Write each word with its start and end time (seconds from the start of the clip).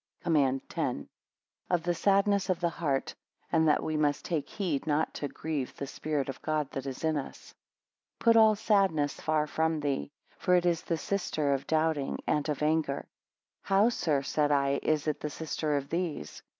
COMMAND 0.23 0.63
X. 0.75 1.01
Of 1.69 1.83
the 1.83 1.93
sadness 1.93 2.49
of 2.49 2.59
the 2.59 2.69
heart; 2.69 3.13
and 3.51 3.67
that 3.67 3.83
we 3.83 3.95
must 3.95 4.25
take, 4.25 4.49
heed 4.49 4.87
not 4.87 5.13
to 5.13 5.27
grieve 5.27 5.75
the 5.77 5.85
spirit 5.85 6.27
of 6.27 6.41
God 6.41 6.71
that 6.71 6.87
is 6.87 7.03
in 7.03 7.17
us. 7.17 7.53
PUT 8.17 8.35
all 8.35 8.55
sadness 8.55 9.21
far 9.21 9.45
from 9.45 9.79
thee; 9.79 10.09
for 10.39 10.55
it 10.55 10.65
is 10.65 10.81
the 10.81 10.97
sister 10.97 11.53
of 11.53 11.67
doubting 11.67 12.17
and 12.25 12.49
of 12.49 12.63
anger. 12.63 13.05
How, 13.61 13.89
sir, 13.89 14.23
said 14.23 14.51
I 14.51 14.79
is 14.81 15.07
it 15.07 15.19
the 15.19 15.29
sister 15.29 15.77
of 15.77 15.87
these? 15.89 16.41